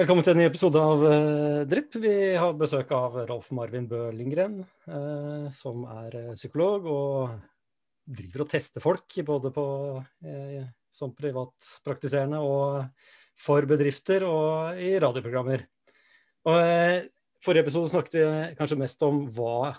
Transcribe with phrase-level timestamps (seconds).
[0.00, 1.98] Velkommen til en ny episode av uh, Drypp.
[2.00, 7.34] Vi har besøk av Rolf Marvin Bø Lindgren, uh, som er uh, psykolog og
[8.08, 9.64] driver og tester folk, både på,
[10.00, 13.04] uh, som privatpraktiserende og
[13.44, 15.66] for bedrifter og i radioprogrammer.
[16.48, 16.56] Og
[17.44, 18.24] Forrige episode snakket vi
[18.56, 19.74] kanskje mest om hva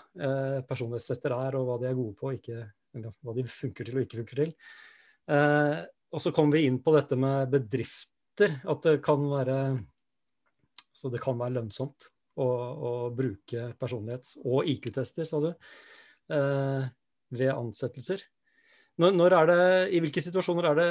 [0.66, 2.62] personlighetstester er, og hva de er gode på, ikke,
[2.94, 4.54] hva de funker til og ikke funker til.
[6.10, 9.58] og så kom vi inn på dette med bedrifter, at det kan være
[10.92, 12.08] så det kan være lønnsomt
[12.40, 15.50] å, å bruke personlighets- og IQ-tester, sa du,
[16.32, 16.86] eh,
[17.32, 18.24] ved ansettelser.
[19.00, 19.60] Når, når er det,
[19.96, 20.90] I hvilke situasjoner er det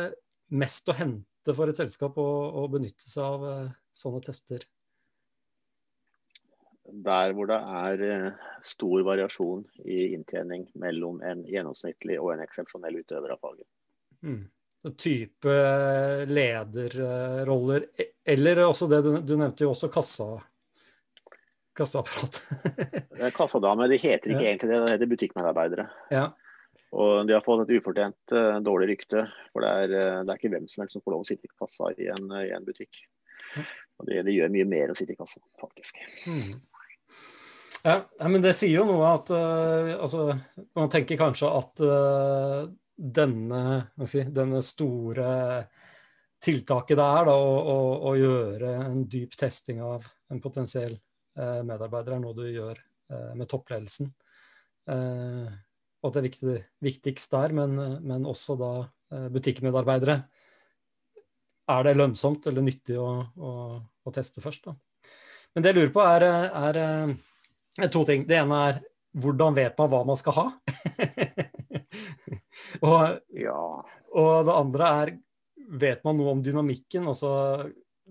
[0.57, 2.29] mest å hente for et selskap å,
[2.61, 4.65] å benytte seg av eh, sånne tester?
[6.91, 12.99] Der hvor det er eh, stor variasjon i inntjening mellom en gjennomsnittlig og en eksepsjonell
[13.03, 13.69] utøver av faget.
[14.25, 14.49] Mm
[14.97, 15.57] type
[16.27, 20.29] lederroller, e, eller også det du, du nevnte jo også kassa,
[21.77, 22.41] kassaapparat.
[23.37, 24.53] Kassadame, de heter ikke ja.
[24.53, 25.87] egentlig det, det heter butikkmedarbeidere.
[26.13, 26.31] Ja.
[26.91, 30.39] Og de har fått et ufortjent uh, dårlig rykte, for det er, uh, det er,
[30.39, 32.51] ikke hvem som helst som får lov å sitte i kassa i en, uh, i
[32.55, 32.99] en butikk.
[33.55, 33.63] Ja.
[34.01, 36.01] Og det, det, gjør mye mer å sitte i kassa, faktisk.
[36.27, 36.59] Mm.
[37.81, 37.95] Ja,
[38.27, 40.35] men det sier jo noe at altså,
[40.77, 41.81] Man tenker kanskje at
[43.01, 43.61] denne,
[44.05, 45.31] si, denne store
[46.41, 47.77] tiltaket det er da, å, å,
[48.11, 53.33] å, gjøre en dyp testing av en potensiell eh, medarbeider, er noe du gjør eh,
[53.37, 54.11] med toppledelsen.
[54.89, 55.49] Eh,
[56.01, 60.17] og det er viktig, viktigst der, men, men også da eh, butikkmedarbeidere.
[61.71, 64.65] Er det lønnsomt eller nyttig å, å teste først?
[64.69, 65.11] Da?
[65.53, 66.81] Men det jeg lurer på, er, er,
[67.85, 68.25] er to ting.
[68.27, 68.81] Det ene er
[69.21, 70.47] hvordan vet man hva man skal ha?
[72.79, 73.59] Og, ja.
[74.15, 75.17] og det andre er
[75.71, 77.05] Vet man noe om dynamikken?
[77.07, 77.29] Altså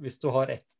[0.00, 0.78] hvis du har ett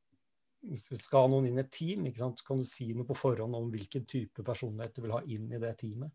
[0.60, 3.56] hvis du skal ha noen inn i et team, kan du si noe på forhånd
[3.56, 6.12] om hvilken type personlighet du vil ha inn i det teamet?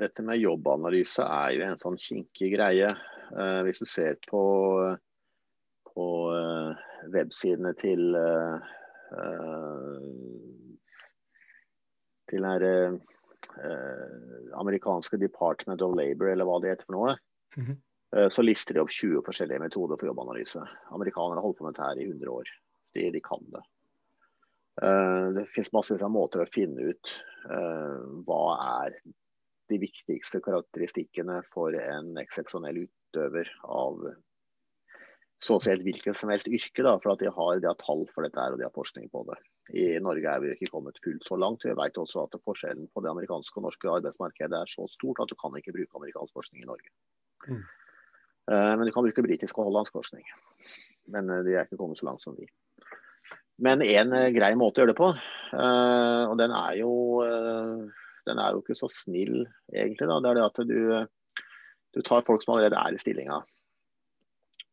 [0.00, 2.90] Dette med jobbanalyse er jo en sånn kinkig greie.
[3.30, 4.42] Uh, hvis du ser på,
[5.92, 6.74] på uh,
[7.12, 8.70] websidene til uh,
[12.30, 12.98] til den
[13.58, 17.16] eh, amerikanske Department of Labor, eller hva det heter for noe,
[17.56, 17.76] mm -hmm.
[18.16, 20.62] eh, så lister de opp 20 forskjellige metoder for jobbanalyse.
[20.90, 22.46] Amerikanerne har holdt på med dette her i 100 år.
[22.94, 23.62] De, de kan det.
[24.82, 27.14] Eh, det finnes masse måter å finne ut
[27.50, 28.44] eh, hva
[28.84, 29.00] er
[29.70, 34.14] de viktigste karakteristikkene for en eksepsjonell utøver av
[35.40, 38.04] så å si hvilket som helst yrke, da, for at de har, de har, tall
[38.14, 39.38] for dette her, og de har forskning på det.
[39.76, 41.66] I Norge er vi ikke kommet fullt så langt.
[41.66, 45.30] Vi vet også at forskjellen på det amerikanske og norske arbeidsmarkedet er så stort at
[45.30, 46.90] du kan ikke bruke amerikansk forskning i Norge.
[47.46, 47.62] Mm.
[48.50, 50.26] Uh, men du kan bruke britisk og hollandsk forskning.
[51.14, 52.48] Men uh, de er ikke kommet så langt som vi.
[53.62, 55.10] Men en uh, grei måte å gjøre det på,
[55.60, 56.90] og den er jo
[58.28, 59.44] den er jo ikke så snill
[59.74, 60.18] egentlig, da.
[60.20, 60.80] Det er det at du,
[61.96, 63.40] du tar folk som allerede er i stillinga.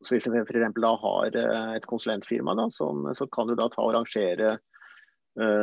[0.05, 0.79] Så Hvis du f.eks.
[1.01, 4.57] har eh, et konsulentfirma, da, som, så kan du da ta og rangere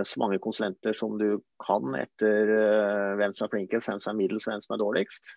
[0.07, 4.21] så mange konsulenter som du kan etter uh, hvem som er flinkest, hvem som er
[4.21, 5.33] middels, hvem som er dårligst.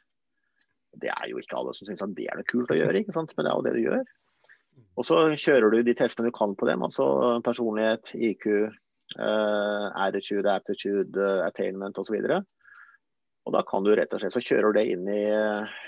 [1.01, 3.51] Det er jo ikke alle som syns det er noe kult å gjøre, men det
[3.51, 4.03] er jo det du gjør.
[4.97, 7.07] Og så kjører du de testene du kan på dem, altså
[7.45, 8.45] personlighet, IQ,
[9.17, 12.17] uh, attitude, aptitude, attainment osv.
[12.21, 12.45] Og,
[13.47, 15.23] og Da kan du rett og slett så kjører du det inn i,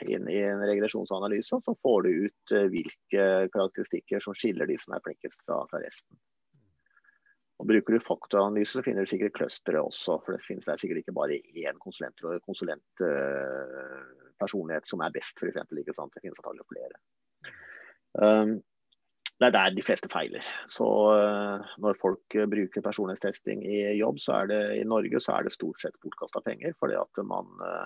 [0.10, 4.98] inn i en regresjonsanalyse, og så får du ut hvilke karakteristikker som skiller de som
[4.98, 6.18] er flinkest fra, fra resten.
[7.60, 10.16] Og Bruker du faktoranalyse, så finner du sikkert clustere også.
[10.24, 15.60] For det finnes det sikkert ikke bare én konsulentpersonlighet konsulent, uh, som er best, f.eks.
[15.68, 16.00] Det finnes
[16.40, 17.02] antakelig flere.
[18.16, 18.56] Um,
[19.40, 20.48] det er der de fleste feiler.
[20.72, 25.48] Så uh, når folk bruker personlighetstesting i jobb, så er det i Norge så er
[25.48, 27.86] det stort sett bortkasta penger, fordi at man uh,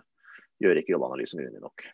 [0.62, 1.89] gjør ikke jobbanalysen grundig nok.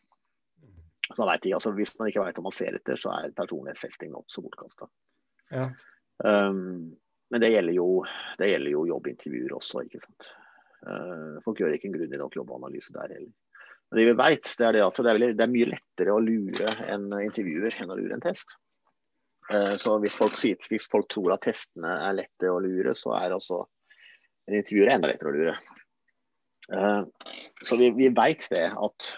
[1.15, 4.11] Så vet jeg, altså, hvis man ikke vet om man ser etter, så er personlighetstesting
[4.11, 4.91] nokså bortkasta.
[5.49, 5.69] Ja.
[6.27, 6.91] Um,
[7.29, 7.87] men det gjelder, jo,
[8.39, 10.31] det gjelder, jo, jobbintervjuer også, ikke sant.
[11.43, 13.33] folk gjør ikke en grundig nok jobbanalyse der heller.
[13.89, 16.13] Men det vi vet, det er det at det er, veldig, det er mye lettere
[16.13, 18.53] å lure en intervjuer enn å lure en test.
[19.49, 23.15] Eh, så hvis folk, sier, hvis folk, tror at testene er lette å lure, så
[23.17, 23.63] er altså
[24.49, 25.55] en intervjuer enda lettere å lure.
[26.69, 27.33] Eh,
[27.65, 29.11] så vi, vi vet det at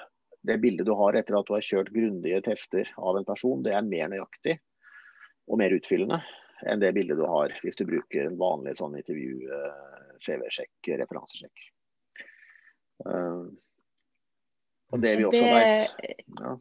[0.47, 3.75] det bildet du har etter at du har kjørt grundige tester av en person, det
[3.75, 4.55] er mer nøyaktig
[5.51, 6.21] og mer utfyllende
[6.67, 11.69] enn det bildet du har hvis du bruker en vanlig sånn intervju, eh, CV-sjekk, referansesjekk.
[14.91, 15.95] Og det vi også vet
[16.41, 16.57] ja.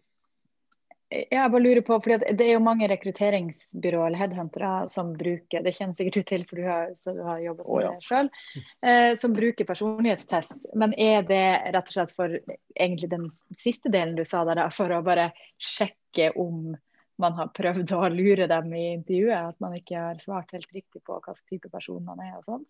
[1.11, 5.73] Jeg bare lurer på, fordi Det er jo mange rekrutteringsbyråer eller headhuntere som bruker det
[5.75, 7.95] kjenner sikkert du til, for du har, så du har jobbet med oh, ja.
[7.97, 8.45] det selv,
[8.87, 10.69] eh, som bruker personlighetstest.
[10.79, 11.43] Men er det
[11.75, 12.37] rett og slett for
[12.77, 13.27] egentlig den
[13.59, 16.77] siste delen du sa der, for å bare sjekke om
[17.23, 19.55] man har prøvd å lure dem i intervjuet?
[19.55, 22.69] At man ikke har svart helt riktig på hvilken type person man er og sånn?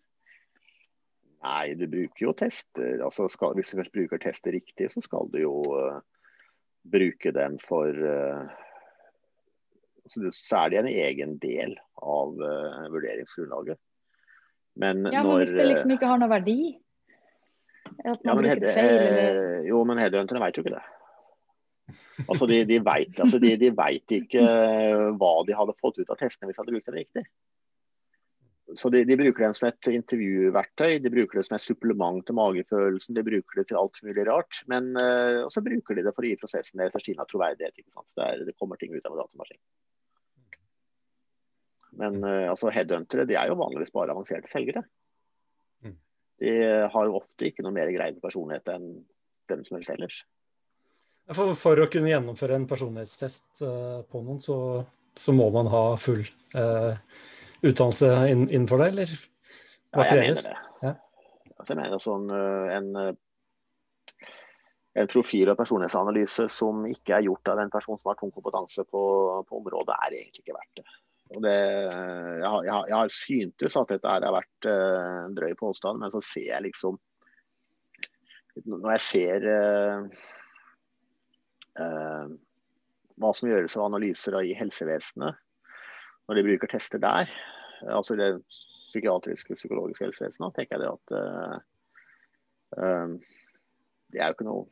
[1.41, 2.99] Nei, du bruker jo tester.
[3.01, 5.97] Altså, skal, hvis du først bruker tester riktig, så skal du jo uh,
[6.85, 8.45] bruke dem for uh,
[10.11, 10.21] Så
[10.59, 13.81] er det en egen del av uh, vurderingsgrunnlaget.
[14.81, 16.59] Men ja, men hvis det liksom ikke har noen verdi?
[18.05, 19.41] At man ja, bruker det feil, eller?
[19.67, 20.85] Jo, men headhunterne vet jo ikke det.
[22.27, 23.71] Altså, De, de veit altså, de, de
[24.17, 24.43] ikke
[25.17, 27.25] hva de hadde fått ut av testene hvis de hadde brukt dem riktig.
[28.75, 32.37] Så de, de, bruker dem som et intervjuverktøy, de bruker det som et supplement til
[32.37, 34.61] magefølelsen, de bruker det til alt mulig rart.
[34.71, 37.75] Men uh, så bruker de det for å gi prosessen deres forstina troverdighet.
[37.81, 38.07] Ikke sant?
[38.15, 39.61] Det, er, det, kommer ting ut av en datamaskin.
[41.99, 44.85] Men uh, altså headhuntere de er jo vanligvis bare avanserte selgere.
[45.83, 45.97] Mm.
[46.43, 46.53] De
[46.95, 48.93] har jo ofte ikke noe mer greie på personlighet enn
[49.51, 50.21] den som helst ellers.
[51.31, 54.55] For, for, å kunne gjennomføre en personlighetstest uh, på noen, så,
[55.15, 56.23] så, må man ha full
[56.57, 56.97] uh,
[57.61, 59.13] utdannelse innenfor det, eller
[59.91, 60.15] hva ja?
[60.15, 60.55] Jeg mener det.
[60.81, 60.93] Ja.
[61.61, 62.87] Jeg mener sånn eh, en,
[64.97, 68.85] en profil- og personlighetsanalyse som ikke er gjort av en person som har tung kompetanse
[68.87, 69.03] på,
[69.47, 70.97] på området, er egentlig ikke verdt det.
[71.31, 76.01] Og det jeg, har, jeg, har, syntes at dette har vært uh, en drøy påstand,
[76.01, 76.97] men så ser jeg liksom
[78.65, 80.25] Når jeg ser uh,
[81.79, 85.37] hva som gjøres av analyser i helsevesenet,
[86.27, 87.31] når de bruker tester der,
[87.89, 88.33] altså det
[88.91, 91.55] psykiatriske, psykologiske helsevesenet, tenker jeg det at uh,
[92.77, 93.15] uh,
[94.11, 94.67] de er jo ikke noe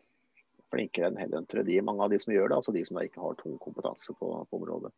[0.70, 1.66] flinkere enn headhuntere.
[1.66, 4.32] De, mange av de som gjør det, altså de som ikke har tung kompetanse på,
[4.50, 4.92] på området.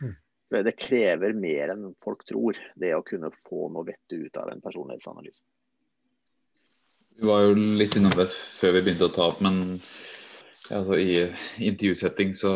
[0.00, 0.14] Mm.
[0.48, 4.52] Det, det, krever mer enn folk tror, det å kunne få noe vettet ut av
[4.52, 5.42] en personlighetsanalyse.
[7.18, 9.80] Vi var jo litt innom det før vi begynte å ta opp, men
[10.70, 11.26] altså, i
[11.64, 12.52] intervjusetting så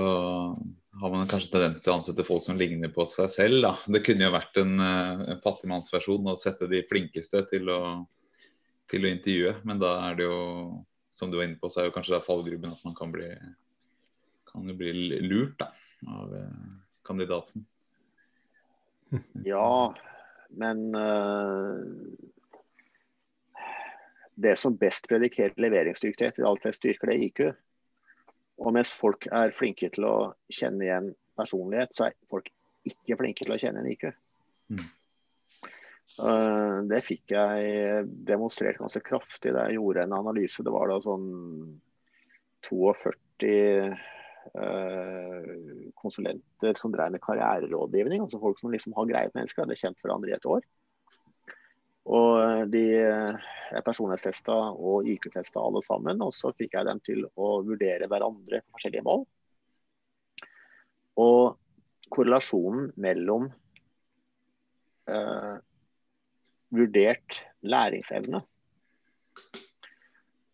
[1.00, 3.62] har man kanskje tendens til å ansette folk som ligner på seg selv.
[3.64, 3.72] Da.
[3.96, 7.80] Det kunne jo vært en, eh, en fattigmannsversjon å sette de flinkeste til å,
[8.92, 9.56] til å, intervjue.
[9.64, 10.38] Men da er det jo,
[11.16, 13.30] som du var inne på, så er jo kanskje det fallgruben at man kan bli,
[14.52, 14.92] kan bli
[15.24, 15.72] lurt da,
[16.08, 16.70] av eh,
[17.08, 17.66] kandidaten.
[19.44, 19.92] Ja,
[20.56, 21.80] men uh,
[24.40, 27.42] det som best predikerer leveringsdyktighet i alt flest styrker, det er IQ.
[28.62, 30.16] Og mens folk er flinke til å
[30.52, 32.50] kjenne igjen personlighet, så er folk
[32.86, 34.04] ikke flinke til å kjenne igjen IQ.
[34.72, 34.84] Mm.
[36.20, 40.64] Uh, det fikk jeg demonstrert ganske kraftig da jeg gjorde en analyse.
[40.64, 41.28] Det var da sånn
[42.68, 43.52] 42
[44.58, 45.48] uh,
[45.98, 48.26] konsulenter som drev med karriererådgivning.
[48.26, 50.62] Altså folk som liksom har greie på mennesker, hadde kjent hverandre i et år.
[52.12, 56.20] Og eh, de er personlighetstesta og IQ-testa alle sammen.
[56.24, 59.26] Og så fikk jeg dem til å vurdere hverandre på forskjellige mål.
[61.22, 61.58] Og
[62.12, 63.48] korrelasjonen mellom
[65.08, 65.54] eh,
[66.72, 68.42] vurdert læringsevne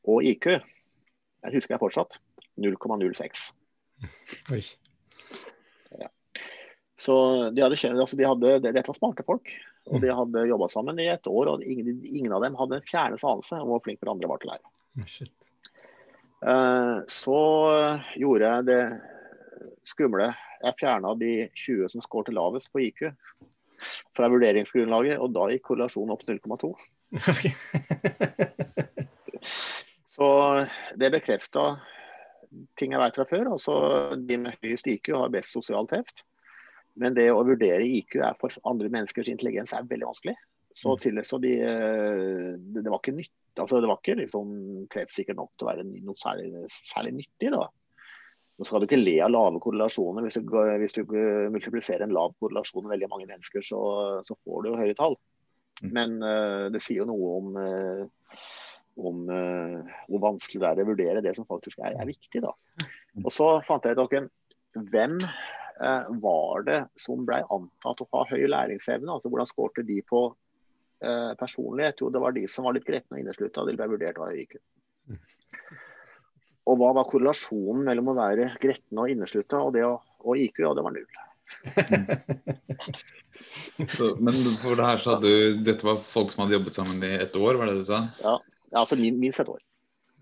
[0.08, 2.14] og IQ, jeg husker jeg fortsatt,
[2.58, 3.42] 0,06.
[4.54, 4.60] Oi.
[6.00, 6.08] Ja.
[6.98, 7.16] Så
[7.54, 9.52] de hadde, altså de hadde, dette var smarte folk.
[9.88, 12.88] Og de hadde jobba sammen i et år, og ingen, ingen av dem hadde en
[12.88, 14.74] fjerneste anelse om hvor flink hverandre var til å lære.
[15.08, 15.52] Shit.
[16.38, 17.38] Uh, så
[18.18, 18.82] gjorde jeg det
[19.88, 20.30] skumle.
[20.62, 23.08] Jeg fjerna de 20 som skårte lavest på IQ
[24.16, 26.72] fra vurderingsgrunnlaget, og da gikk korrelasjonen opp til 0,2.
[30.16, 30.28] så
[30.98, 31.64] det bekrefta
[32.78, 33.52] ting jeg vet fra før.
[33.54, 33.74] Altså,
[34.18, 36.24] de med høyest IQ har best sosialt heft.
[36.98, 40.34] Men det å vurdere IQ er for andre menneskers intelligens er veldig vanskelig.
[40.78, 41.00] Så, mm.
[41.02, 44.52] til, så de, eh, det, var ikke nytt, altså det var ikke liksom
[44.92, 47.50] treffsikkert nok til å være noe særlig, særlig nyttig.
[47.54, 47.64] da.
[48.58, 50.26] Nå skal du ikke le av lave korrelasjoner.
[50.26, 51.02] Hvis du, hvis du
[51.54, 53.80] multipliserer en lav korrelasjon med veldig mange mennesker, så,
[54.26, 55.18] så får du jo høye tall.
[55.82, 55.90] Mm.
[55.94, 58.48] Men uh, det sier jo noe om, uh,
[58.98, 62.42] om uh, hvor vanskelig det er å vurdere det som faktisk er, er viktig.
[62.42, 62.50] da.
[63.22, 64.18] Og så fant jeg ut
[64.90, 65.57] hvem Eh,
[66.22, 69.12] var det som ble antatt å ha høy læringsevne?
[69.14, 70.24] altså Hvordan skårte de på
[71.04, 72.02] eh, personlighet?
[72.02, 73.66] Jo, det var de som var litt gretne og inneslutta.
[73.68, 74.58] De ble vurdert av IQ.
[76.68, 79.94] Og hva var korrelasjonen mellom å være gretten og inneslutta og det å,
[80.24, 80.64] og IQ?
[80.66, 81.22] Ja, det var null.
[83.96, 87.00] så, men for det her så hadde du, dette var folk som hadde jobbet sammen
[87.06, 88.02] i et år, var det du sa?
[88.20, 88.34] Ja,
[88.74, 89.62] ja altså minst et år.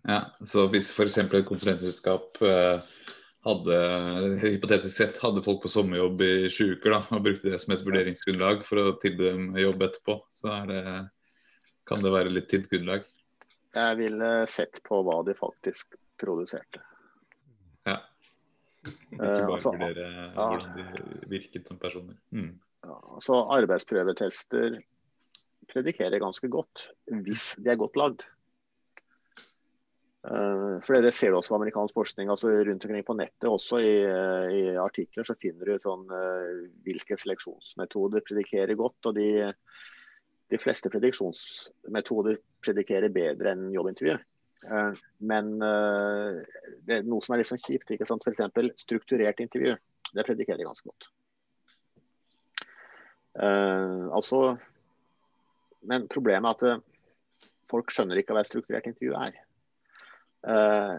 [0.06, 1.18] Ja, Så hvis f.eks.
[1.18, 2.78] et konsulentselskap eh,
[3.46, 3.76] hadde
[4.42, 7.84] hypotetisk sett hadde folk på sommerjobb i sju uker da, og brukte det som et
[7.86, 10.82] vurderingsgrunnlag for å tilby dem jobb etterpå, så det,
[11.86, 13.06] kan det være litt tynt grunnlag.
[13.76, 16.82] Jeg ville sett på hva de faktisk produserte.
[17.86, 18.00] Ja.
[18.86, 22.16] Ikke bare altså, vurdere hvordan de virket som personer.
[22.34, 22.54] Mm.
[22.86, 24.80] Ja, altså Arbeidsprøvetester
[25.70, 26.88] predikerer ganske godt,
[27.26, 28.26] hvis de er godt lagd.
[30.26, 32.30] Uh, for det ser du også i amerikansk forskning.
[32.30, 36.64] altså Rundt omkring på nettet, også i, uh, i artikler, så finner du sånn uh,
[36.86, 38.98] hvilke seleksjonsmetoder predikerer godt.
[39.06, 39.52] og de,
[40.50, 44.18] de, fleste prediksjonsmetoder predikerer bedre enn jobbintervju.
[45.30, 47.90] men det er noe som er litt sånn kjipt.
[47.92, 48.24] ikke sant?
[48.26, 48.72] F.eks.
[48.82, 49.76] strukturert intervju.
[50.10, 51.10] Det predikerer ganske godt.
[54.16, 54.56] altså,
[55.84, 59.36] men problemet er at folk skjønner ikke hva et strukturert intervju er.
[60.46, 60.94] Eh,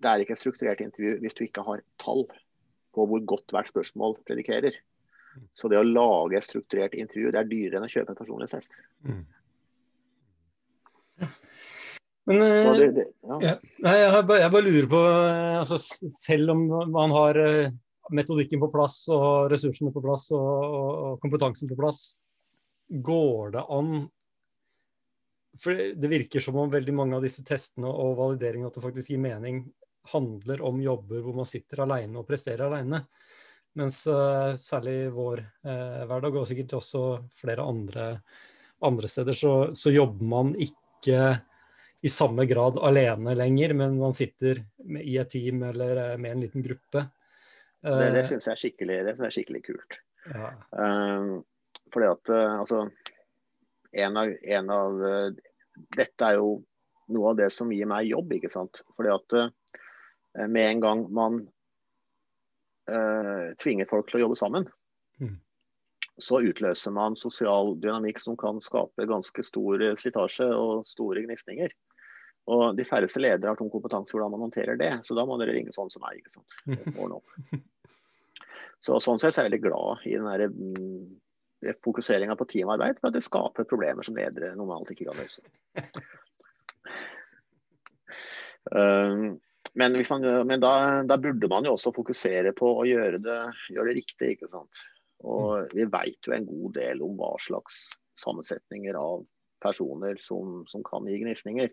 [0.00, 2.24] det er ikke et strukturert intervju hvis du ikke har tall
[2.94, 4.78] på hvor godt hvert spørsmål predikerer.
[5.54, 8.80] Så det å lage et strukturert intervju, det er dyrere enn å kjøpe en personlighetstest.
[9.06, 9.20] Mm.
[12.30, 13.54] Men eh, det, det, ja.
[13.84, 15.78] Ja, jeg, bare, jeg, bare, lurer på eh, altså,
[16.22, 17.38] Selv om man har
[18.10, 22.00] metodikken på plass og ressursene på plass og, og, og kompetansen på plass,
[22.90, 23.92] går det an
[25.58, 29.12] for det virker som om veldig mange av disse testene og valideringene at det faktisk
[29.12, 29.64] gir mening,
[30.12, 33.02] handler om jobber hvor man sitter alene og presterer alene.
[33.78, 37.04] Mens uh, særlig vår uh, hverdag, og sikkert også
[37.38, 38.06] flere andre,
[38.86, 41.20] andre steder, så, så, jobber man ikke
[42.00, 46.34] i samme grad alene lenger, men man sitter med, i et team eller uh, med
[46.34, 47.06] en liten gruppe.
[47.84, 50.00] det det syns jeg er skikkelig, det er skikkelig kult.
[50.20, 50.50] Ja.
[51.88, 52.82] fordi at altså
[53.92, 55.00] en av, en av
[55.96, 56.60] dette er jo
[57.10, 58.32] noe av det som gir meg jobb.
[58.36, 58.82] ikke sant?
[58.96, 59.48] Fordi at uh,
[60.46, 61.40] med en gang man
[62.90, 64.68] uh, tvinger folk til å jobbe sammen,
[65.22, 65.36] mm.
[66.22, 71.74] så utløser man sosial dynamikk som kan skape ganske stor slitasje og store gnisninger.
[72.50, 75.54] Og de færreste ledere har tung kompetanse hvordan man håndterer det, så da må dere
[75.54, 76.22] ringe sånn som meg.
[76.22, 77.66] ikke sant?
[78.80, 81.00] Så Sånn sett er jeg veldig glad i den mm,
[81.84, 85.42] fokuseringa på teamarbeid, for at det skaper problemer som ledere normalt ikke kan løse.
[88.70, 89.26] Um,
[89.80, 90.72] men, man, men da,
[91.08, 93.40] da, burde man jo også fokusere på å gjøre det,
[93.74, 94.34] gjøre det riktig.
[94.36, 94.86] ikke sant?
[95.24, 95.74] Og mm.
[95.76, 97.82] vi veit jo en god del om hva slags
[98.20, 99.24] sammensetninger av
[99.60, 101.70] personer som, som kan gi gnisninger.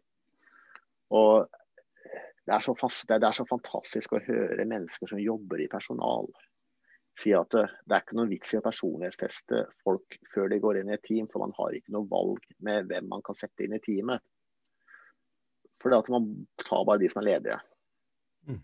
[1.16, 1.48] Og
[2.48, 6.30] det er, fast, det er, så fantastisk å høre mennesker som jobber i personal,
[7.18, 10.92] si at det, er ikke noe vits i å personlighetsteste folk før de går inn
[10.92, 13.76] i et team, for man har ikke noe valg med hvem man kan sette inn
[13.78, 14.22] i teamet.
[15.82, 16.30] For det at man
[16.64, 17.58] tar bare de som er ledige.
[18.50, 18.62] Mm.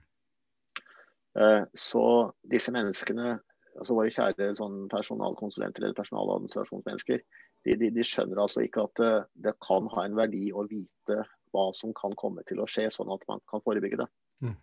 [1.38, 2.06] Uh, så
[2.50, 3.38] disse menneskene,
[3.80, 7.24] altså våre kjære sånn personalkonsulenter eller personaladministrasjonsmennesker,
[7.64, 11.24] de, de, de, skjønner altså ikke at uh, det kan ha en verdi å vite
[11.54, 14.10] hva som kan komme til å skje, sånn at man kan forebygge det.
[14.46, 14.58] Mm.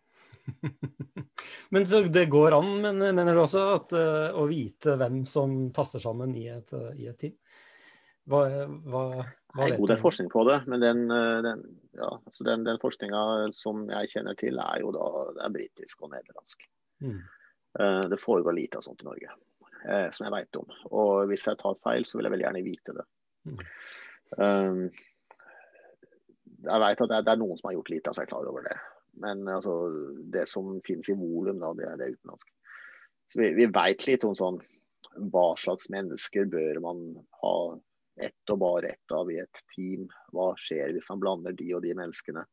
[1.74, 6.02] men det går an, men mener du også at, uh, å vite hvem som passer
[6.02, 7.36] sammen i et, i et team?
[8.30, 8.44] Hva,
[8.86, 9.04] hva,
[9.56, 11.62] hva det er forskning på det, men den, eh, den,
[11.98, 13.22] ja, altså den, den forskninga
[13.56, 16.68] som jeg kjenner til, er jo da det er britisk og nederlandsk.
[17.02, 17.16] Mm.
[18.12, 19.32] Det foregår lite av sånt i Norge,
[20.14, 20.70] som jeg veit om.
[20.90, 23.06] Og hvis jeg tar feil, så vil jeg veldig gjerne vite det.
[23.48, 23.60] Mm.
[24.38, 24.80] Um,
[26.60, 28.48] jeg veit at det er, det er, noen som har gjort lite, av er klar
[28.50, 28.76] over det.
[29.12, 29.74] Men altså,
[30.32, 32.52] det som finnes i volum, det er det utenlandske.
[33.30, 34.58] Så vi, vi veit litt om sånn
[35.30, 37.02] hva slags mennesker bør man
[37.42, 37.56] ha
[38.20, 40.06] ett og bare ett av i et team.
[40.34, 42.44] Hva skjer hvis man blander de og de menneskene.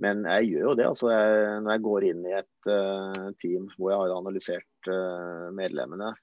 [0.00, 0.88] Men jeg gjør jo det.
[0.88, 5.48] altså jeg, Når jeg går inn i et uh, team hvor jeg har analysert uh,
[5.56, 6.14] medlemmene,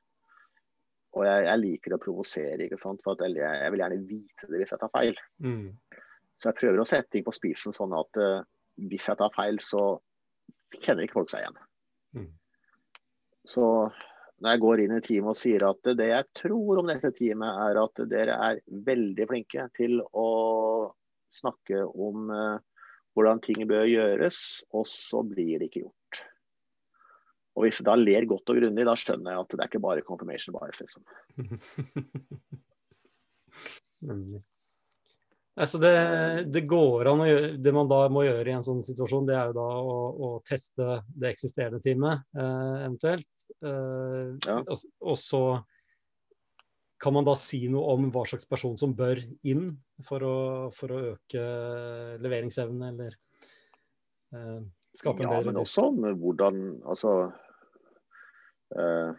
[1.18, 3.02] og jeg, jeg, liker å provosere, ikke sant?
[3.06, 5.22] for jeg, jeg, vil gjerne vite det hvis jeg tar feil.
[5.42, 5.70] Mm.
[6.38, 8.42] Så jeg prøver å sette ting på spisen sånn at uh,
[8.78, 9.98] hvis jeg tar feil, så
[10.78, 11.60] kjenner ikke folk seg igjen.
[12.18, 12.30] Mm.
[13.48, 13.66] Så
[14.38, 17.62] når jeg går inn i teamet og sier at det jeg tror om dette teamet,
[17.68, 20.28] er at dere er veldig flinke til å
[21.38, 22.58] snakke om uh,
[23.18, 24.38] hvordan ting bør gjøres,
[24.78, 26.22] og så blir det ikke gjort.
[27.58, 29.86] Og hvis jeg da ler godt og grundig, da skjønner jeg at det er ikke
[29.88, 31.02] bare confirmation bias, liksom.
[35.58, 35.94] Altså det,
[36.54, 39.34] det, går an å gjøre, det man da må gjøre i en sånn situasjon, det
[39.34, 43.46] er jo da å, å teste det eksisterende teamet eh, eventuelt.
[43.66, 44.60] Eh, ja.
[44.60, 45.42] og, og, så
[47.02, 49.72] kan man da si noe om hva slags person som bør inn
[50.06, 50.38] for å,
[50.78, 51.46] for å øke
[52.22, 53.18] leveringsevnen eller
[54.38, 54.60] eh,
[54.98, 57.12] Skape ja, men også om hvordan Altså
[58.74, 59.12] uh,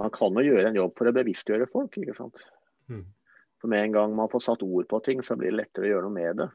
[0.00, 1.96] Man kan jo gjøre en jobb for å bevisstgjøre folk.
[2.00, 2.40] ikke sant?
[2.88, 3.04] Mm.
[3.60, 5.92] For med en gang man får satt ord på ting, så blir det lettere å
[5.92, 6.48] gjøre noe med det.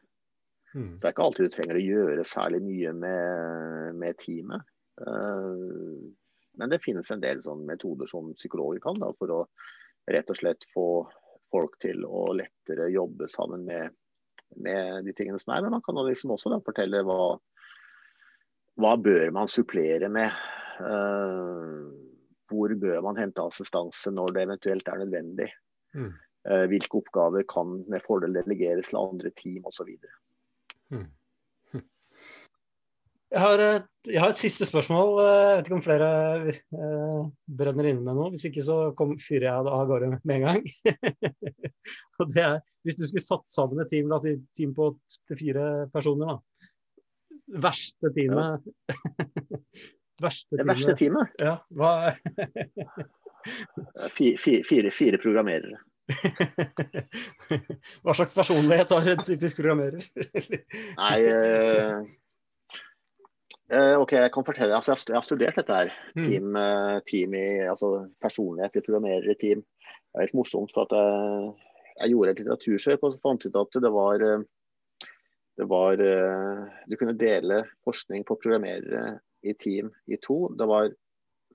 [0.75, 0.93] Mm.
[0.99, 4.71] Det er ikke alltid du trenger å gjøre særlig mye med, med teamet.
[4.99, 6.01] Uh,
[6.55, 9.39] men det finnes en del sånn metoder som psykologer kan da, for å
[10.11, 10.87] rett og slett få
[11.53, 13.93] folk til å lettere jobbe sammen med,
[14.57, 15.63] med de tingene som er.
[15.65, 17.35] Men man kan liksom også da, fortelle hva,
[18.81, 20.33] hva bør man supplere med.
[20.81, 21.93] Uh,
[22.49, 25.49] hvor bør man hente assistanse når det eventuelt er nødvendig?
[25.95, 26.13] Mm.
[26.45, 29.95] Uh, hvilke oppgaver kan med fordel delegeres til andre team osv.
[30.93, 31.07] Mm.
[33.35, 33.61] Jeg har,
[34.05, 35.17] jeg har, et siste spørsmål.
[35.25, 36.09] Jeg vet ikke om flere
[36.47, 37.23] eh,
[37.59, 38.29] brenner inne med noe.
[38.31, 40.61] Hvis ikke så kom, fyrer jeg av gårde med en gang.
[42.21, 44.91] og det er, Hvis du skulle satt sammen et team, la oss si team på
[45.33, 46.69] fire personer, da.
[47.65, 48.95] Verste teamet ja.
[50.21, 51.33] Verste det verste teamet?
[51.43, 51.91] Ja, hva
[54.15, 55.79] fire, fire, fire, programmerere.
[58.05, 60.05] hva slags personlighet har en typisk programmerer?
[61.01, 61.99] Nei uh,
[63.73, 64.77] uh, OK, jeg kan fortelle.
[64.77, 65.93] Altså, jeg har studert dette her.
[66.15, 66.23] Mm.
[66.23, 69.63] Team, uh, team i, altså personlighet i programmerere-team.
[69.65, 70.73] Det er litt morsomt.
[70.75, 71.53] for at jeg,
[71.99, 74.27] jeg gjorde et litteratursøk og fant ut at det var
[75.55, 80.47] det var Du kunne dele forskning på programmerere i team i to.
[80.57, 80.91] Det var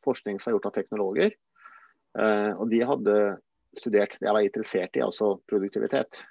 [0.04, 1.36] forskning som var gjort av teknologer.
[2.18, 3.16] Uh, og de hadde
[3.78, 6.22] studert det jeg var interessert i, altså produktivitet.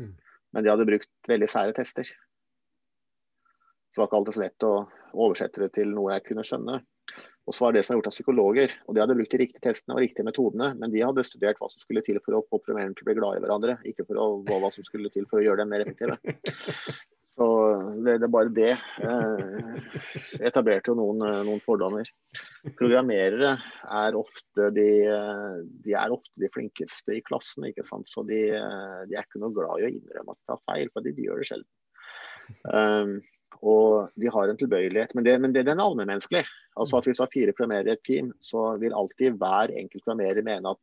[0.00, 0.14] Mm.
[0.54, 2.08] Men de hadde brukt veldig sære tester.
[2.08, 4.74] Så det var ikke alltid så lett å
[5.16, 6.80] oversette det til noe jeg kunne skjønne.
[7.46, 8.72] Og så var det som var gjort av psykologer.
[8.86, 11.68] Og de hadde brukt de riktige testene og riktige metodene, men de hadde studert hva
[11.70, 14.20] som skulle til for å få programmererne til å bli glad i hverandre, ikke for
[14.20, 16.18] å, hva som skulle til for å gjøre dem mer effektive.
[18.06, 18.72] Det, det bare det.
[19.04, 19.76] Eh,
[20.48, 22.08] etablerte jo noen, eh, noen, fordommer.
[22.78, 23.54] Programmerere
[24.00, 24.88] er ofte de,
[25.84, 27.68] de, er ofte de flinkeste i klassen.
[27.70, 28.08] ikke sant?
[28.12, 31.06] Så de, de, er ikke noe glad i å innrømme at de tar feil, for
[31.06, 31.72] de gjør det sjelden.
[32.70, 33.16] Um,
[33.64, 36.44] og de har en tilbøyelighet, men, det, men det, den er allmennmenneskelig.
[36.76, 40.04] Altså at Hvis du har fire programmerere i et team, så vil alltid hver enkelt
[40.04, 40.82] programmerer mene at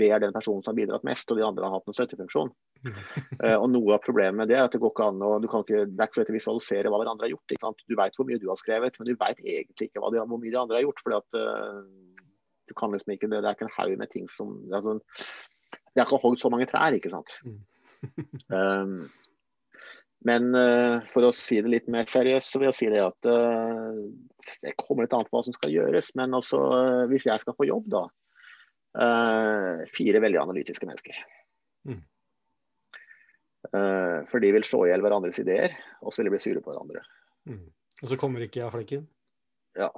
[0.00, 2.50] det er den personen som har bidratt mest, og de andre har hatt en støttefunksjon.
[2.86, 5.48] Uh, og Noe av problemet med det er at det går ikke an å, du
[5.50, 7.54] kan ikke, det er ikke så lett å visualisere hva hverandre har gjort.
[7.54, 7.84] Ikke sant?
[7.86, 10.52] Du vet hvor mye du har skrevet, men du vet egentlig ikke de, hvor mye
[10.52, 11.02] de andre har gjort.
[11.04, 11.80] fordi at uh,
[12.70, 15.02] du kan liksom ikke, Det, er ikke en haug med ting som sånn,
[15.90, 17.34] det er ikke hogd så mange trær, ikke sant.
[18.54, 19.10] um,
[20.28, 23.28] men uh, for å si det litt mer seriøst, så vil jeg si det at
[24.62, 26.12] det kommer litt an på hva som skal gjøres.
[26.18, 26.60] Men også,
[27.10, 28.06] hvis jeg skal få jobb, da,
[28.90, 31.18] Uh, fire veldig analytiske mennesker.
[31.86, 32.00] Mm.
[33.68, 36.62] Uh, for de vil slå i hjel hverandres ideer, og så vil de bli sure
[36.64, 37.02] på hverandre.
[37.50, 37.66] Mm.
[38.00, 39.04] Og så kommer ikke jeg flekken?
[39.78, 39.90] Ja.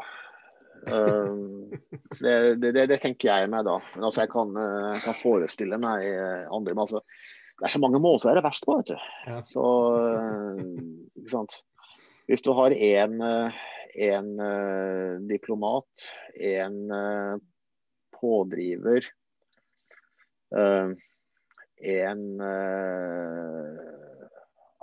[0.82, 1.70] Uh,
[2.18, 3.76] det, det, det, tenker jeg meg da.
[3.94, 4.56] Men altså, jeg kan,
[5.04, 6.08] kan forestille meg
[6.50, 7.04] andre men altså,
[7.60, 8.98] Det er så mange måter å være verst på, vet du.
[9.30, 9.38] Ja.
[9.46, 9.64] Så,
[11.20, 11.54] ikke sant.
[12.26, 13.20] Hvis du har én
[15.28, 16.06] diplomat,
[16.42, 16.78] en
[18.22, 19.06] pådriver,
[20.56, 20.88] eh,
[21.82, 23.78] en eh,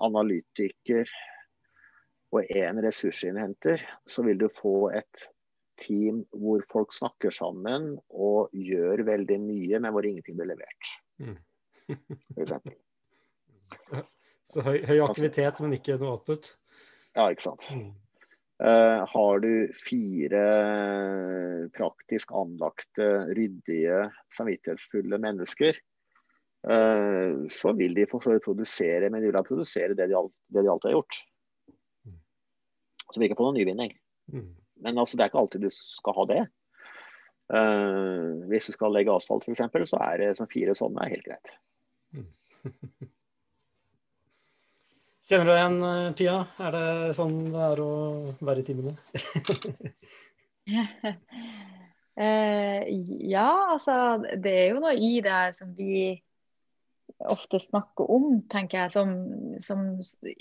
[0.06, 1.12] analytiker
[2.36, 5.30] og en ressursinnhenter, så vil du få et
[5.80, 10.94] team hvor folk snakker sammen og gjør veldig mye, men hvor ingenting blir levert.
[11.24, 11.38] Mm.
[14.50, 16.56] Så høy, høy, aktivitet, men ikke noe output?
[17.14, 17.68] Ja, ikke sant.
[17.70, 17.92] Mm.
[18.60, 20.42] Uh, har du fire
[21.78, 23.08] praktisk anlagte,
[23.38, 24.02] ryddige,
[24.36, 25.78] samvittighetsfulle mennesker,
[26.60, 30.34] så vil de for så vidt produsere, men de vil da produsere det de, alt,
[30.52, 31.20] det de alltid har gjort.
[33.10, 33.94] Så vi ikke få noen nyvinning.
[34.34, 34.50] Mm.
[34.86, 36.42] Men altså, det er ikke alltid du skal ha det.
[37.50, 41.26] Uh, hvis du skal legge asfalt f.eks., så er det som fire sånne er helt
[41.26, 41.56] greit.
[42.14, 42.28] Mm.
[45.30, 46.38] Kjenner du deg igjen, eh, Pia?
[46.66, 46.86] Er det
[47.18, 47.90] sånn det er å
[48.42, 48.94] være i timene?
[52.18, 52.82] uh,
[53.36, 53.98] ja, altså
[54.42, 56.18] det er jo noe i det her som vi
[57.28, 58.94] ofte snakker om, tenker jeg.
[58.94, 59.12] Som,
[59.64, 59.84] som
[60.24, 60.36] Vi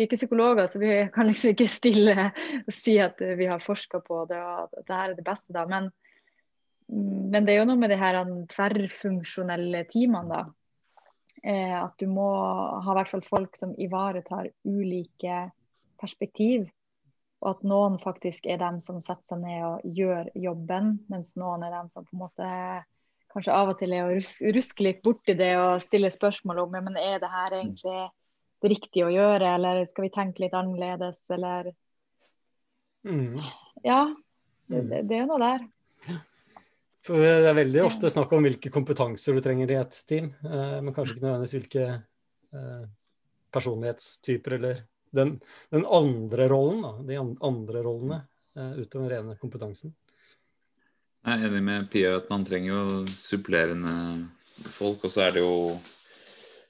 [0.00, 2.30] er ikke psykologer, så vi kan liksom ikke stille
[2.62, 5.52] og si at vi har forska på det og at dette er det beste.
[5.52, 5.90] da, men,
[6.88, 8.22] men det er jo noe med de her
[8.54, 10.44] tverrfunksjonelle teamene, da
[11.42, 12.28] eh, at du må
[12.84, 15.48] ha hvert fall folk som ivaretar ulike
[16.00, 16.68] perspektiv.
[17.42, 21.64] Og at noen faktisk er dem som setter seg ned og gjør jobben, mens noen
[21.66, 22.50] er dem som på en måte
[23.32, 26.82] kanskje av og til er å ruske, litt borti det og stille spørsmål om ja,
[26.84, 28.00] men er det her egentlig
[28.62, 31.72] det riktige å gjøre, eller skal vi tenke litt annerledes, eller
[33.08, 33.40] mm.
[33.82, 34.04] Ja,
[34.70, 34.92] det, mm.
[35.10, 35.64] det er noe der.
[37.02, 40.78] For Det er veldig ofte snakk om hvilke kompetanser du trenger i et team, eh,
[40.78, 42.84] men kanskje ikke nødvendigvis hvilke eh,
[43.52, 45.34] personlighetstyper eller den,
[45.74, 48.20] den, andre rollen, da, de andre rollene
[48.54, 49.96] eh, utover den rene kompetansen.
[51.22, 53.92] Jeg er enig med Pia at man trenger jo supplerende
[54.74, 55.04] folk.
[55.06, 55.56] Og så er det jo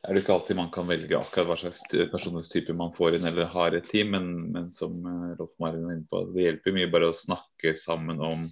[0.03, 3.47] er det ikke alltid man kan velge akkurat hva slags personlighetstype man får inn eller
[3.53, 4.97] har et team, men, men som
[5.38, 8.49] Rolf Marin var inne på, det hjelper mye bare å snakke sammen om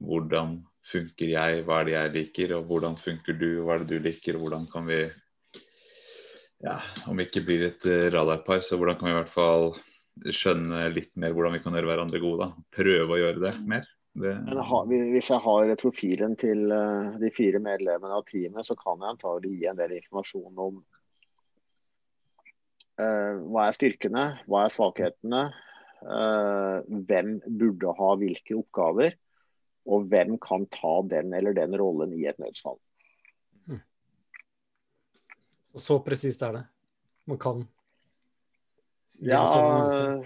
[0.00, 3.98] hvordan funker jeg, hva er det jeg liker, og hvordan funker du, hva er det
[3.98, 5.02] du liker, og hvordan kan vi
[6.64, 9.74] ja, Om vi ikke blir et uh, radarpar, så hvordan kan vi i hvert fall
[10.32, 12.46] skjønne litt mer hvordan vi kan gjøre hverandre gode.
[12.48, 13.84] da, Prøve å gjøre det mer.
[14.16, 14.32] Det...
[14.48, 19.12] Men Hvis jeg har profilen til uh, de fire medlemmene av teamet, så kan jeg
[19.12, 20.80] antagelig gi en del informasjon om
[23.02, 25.46] uh, hva er styrkene, hva er svakhetene,
[26.06, 29.14] hvem burde ha hvilke oppgaver
[29.90, 32.76] og hvem kan ta den eller den rollen i et nødsfall.
[33.66, 33.80] Mm.
[35.74, 36.62] Så presist er det.
[37.26, 37.64] Man kan
[39.24, 40.22] Ja, sånn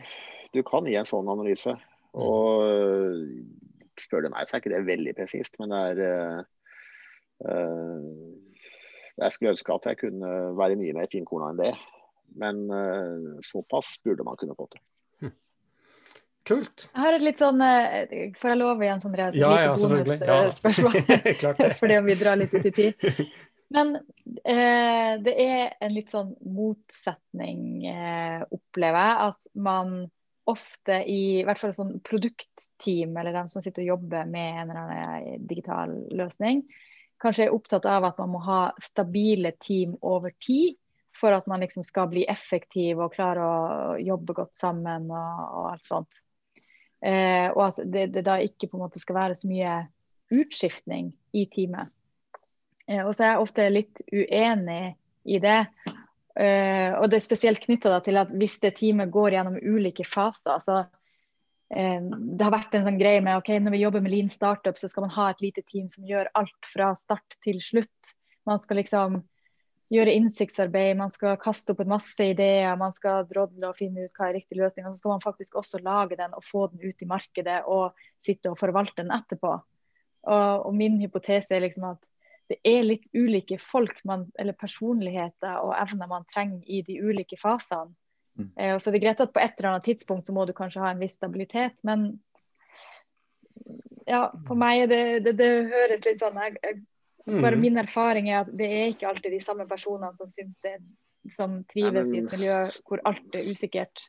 [0.52, 1.76] du kan gi en sånn analyse.
[2.10, 2.24] Hmm.
[2.26, 3.59] Og
[4.02, 6.42] spør du meg, så er ikke det veldig presist, men det er
[7.46, 7.94] uh,
[9.20, 11.74] Jeg skulle ønske at jeg kunne være mye mer finkorna enn det.
[12.40, 14.82] Men uh, såpass burde man kunne få til.
[16.48, 16.86] Kult.
[16.88, 19.28] Jeg har et litt sånn eh, Får jeg lov igjen, Sondre?
[19.28, 20.96] Altså, ja, ja, bonusspørsmål.
[21.36, 21.52] Ja.
[21.80, 23.06] Fordi om vi drar litt ut i tid.
[23.74, 23.92] Men
[24.42, 29.28] eh, det er en litt sånn motsetning, eh, opplever jeg.
[29.28, 29.92] At man
[30.48, 34.70] ofte i, i hvert fall sånn produktteam, eller de som sitter og jobber med en
[34.70, 36.62] eller annen digital løsning,
[37.20, 40.78] kanskje er opptatt av at man må ha stabile team over tid.
[41.20, 45.64] For at man liksom skal bli effektiv og klare å jobbe godt sammen og, og
[45.72, 46.20] alt sånt.
[47.02, 49.74] Eh, og at det, det, da ikke på en måte skal være så mye
[50.30, 51.90] utskiftning i teamet.
[52.86, 55.64] Eh, og så er jeg ofte litt uenig i det.
[56.38, 60.52] Eh, og det er spesielt knytta til at hvis det teamet går gjennom ulike faser
[60.54, 64.30] altså uh, det har vært en sånn greie med ok, når vi jobber med Lean
[64.30, 68.14] Startup, så skal man ha et lite team som gjør alt fra start til slutt.
[68.46, 69.20] Man skal liksom
[69.90, 74.14] gjøre innsiktsarbeid, man skal kaste opp en masse ideer, man skal drodle og finne ut
[74.14, 74.86] hva er riktig løsning.
[74.86, 77.98] Og så skal man faktisk også lage den og få den ut i markedet og
[78.22, 79.56] sitte og forvalte den etterpå.
[80.30, 82.09] Og, og min hypotese er liksom at
[82.50, 87.38] det er litt ulike folk man, eller personligheter og evner man trenger i de ulike
[87.38, 87.94] fasene.
[88.38, 88.50] Mm.
[88.56, 90.82] Eh, så det er greit at på et eller annet tidspunkt så må du kanskje
[90.82, 92.12] ha en viss stabilitet, men
[94.08, 96.80] ja, for meg det, det, det høres litt sånn jeg, jeg
[97.26, 97.60] bare mm.
[97.60, 100.78] min erfaring er at det er ikke alltid de samme personene som syns det
[101.30, 102.56] som trives i et miljø
[102.88, 104.06] hvor alt er usikkert.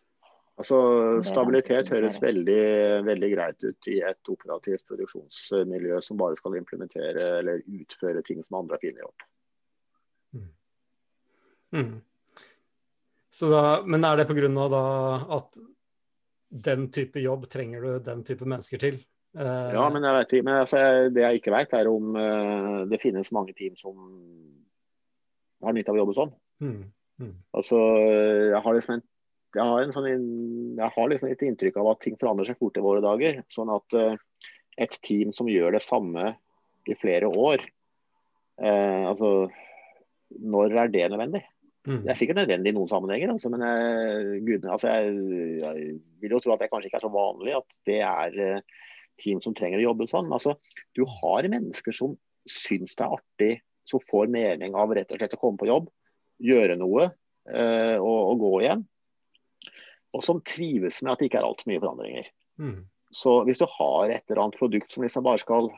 [0.60, 0.78] Altså,
[1.26, 2.62] Stabilitet høres veldig,
[3.08, 8.60] veldig, greit ut i et operativt produksjonsmiljø som bare skal implementere eller utføre ting som
[8.60, 9.26] andre har funnet opp.
[10.36, 10.50] Mm.
[11.78, 11.94] Mm.
[13.42, 14.68] Da, men er det pga.
[15.38, 15.62] at
[16.52, 19.00] den type jobb trenger du den type mennesker til?
[19.40, 20.78] Eh, ja, men, jeg vet, men altså,
[21.10, 23.96] det jeg ikke vet, er om uh, det finnes mange team som
[25.64, 26.34] har nytte av å jobbe sånn.
[26.60, 26.82] Mm,
[27.24, 27.36] mm.
[27.56, 27.80] Altså,
[28.52, 29.06] jeg har liksom en
[29.56, 30.08] jeg har, sånn,
[30.80, 33.42] jeg har liksom litt inntrykk av at ting forandrer seg fort i våre dager.
[33.54, 34.16] Sånn at uh,
[34.82, 36.34] et team som gjør det samme
[36.90, 37.62] i flere år
[38.62, 39.50] altså,
[40.42, 41.42] Når er det nødvendig?
[41.86, 42.00] Mm.
[42.04, 45.14] Det er sikkert nødvendig i noen sammenhenger, altså, men jeg, gud, altså, jeg,
[45.62, 48.62] jeg, vil jo tro at det kanskje ikke er så vanlig at det er
[49.22, 50.30] team som trenger å jobbe sånn.
[50.34, 50.56] Altså,
[50.98, 52.16] du har mennesker som
[52.50, 53.52] syns det er artig,
[53.88, 55.90] som får mening av rett og slett å komme på jobb,
[56.42, 58.86] gjøre noe uh, og, og, gå igjen.
[60.15, 62.28] Og som trives med at det ikke er altfor mye forandringer.
[62.62, 62.82] Mm.
[63.15, 65.69] Så hvis du har et eller annet produkt som liksom bare skal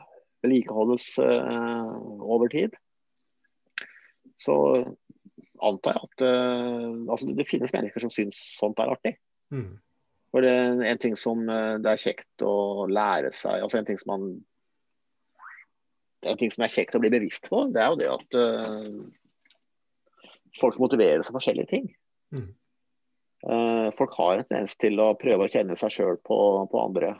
[0.44, 2.74] vedlikeholdes uh, over tid,
[4.42, 4.56] så
[5.62, 9.16] antar jeg at uh, altså det finnes mennesker som syns sånt er artig.
[9.54, 9.76] Mm.
[10.34, 13.86] For det er en ting som eh, det er kjekt å lære seg, altså en
[13.86, 14.24] ting som man
[16.26, 20.32] en ting som er kjekt å bli bevisst på, det er jo det at uh,
[20.58, 21.86] folk motiverer seg for forskjellige ting.
[22.34, 22.48] Mm.
[23.44, 26.38] Uh, folk har en tendens til å prøve å kjenne seg sjøl på,
[26.70, 27.12] på, andre.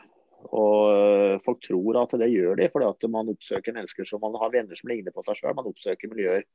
[0.51, 4.37] Og uh, folk tror at det gjør de fordi at man oppsøker mennesker som man
[4.41, 5.57] har venner som ligner på seg sjøl.
[5.59, 6.49] Man oppsøker miljøer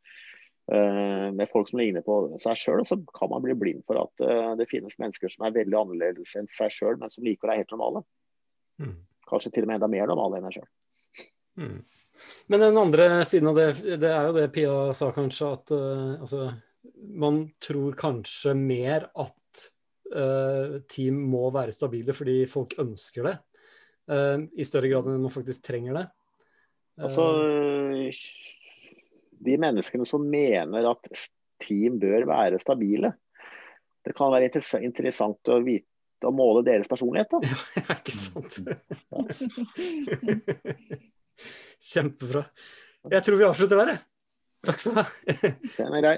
[0.72, 4.22] Eh, med folk som ligner på seg sjøl, så kan man bli blind for at
[4.22, 7.62] uh, det finnes mennesker som er veldig annerledes enn seg sjøl, men som likevel er
[7.64, 8.04] helt normale.
[8.78, 8.92] Mm.
[9.32, 10.70] Kanskje til og med enda mer normale enn seg sjøl.
[11.64, 11.80] Mm.
[12.54, 13.68] Men den andre siden av det,
[14.04, 16.52] det er jo det Pia sa kanskje, at uh, altså,
[17.26, 19.34] man tror kanskje mer at
[20.90, 23.36] team må være stabile fordi folk ønsker det,
[24.10, 26.06] uh, i større grad enn man faktisk trenger det.
[27.00, 27.24] Altså,
[29.40, 31.08] de menneskene som mener at
[31.64, 33.14] team bør være stabile,
[34.06, 34.50] det kan være
[34.84, 37.40] interessant å vite å måle deres personlighet, da.
[37.80, 38.54] Ja, ikke sant.
[41.90, 42.44] Kjempebra.
[43.14, 44.02] Jeg tror vi avslutter der, jeg.
[44.68, 45.06] Takk skal du ha.
[45.78, 46.18] Den er grei.